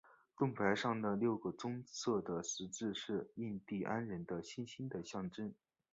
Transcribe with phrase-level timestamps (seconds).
[0.35, 5.53] 盾牌上的六个棕色的十字是印第安人的星星的象征。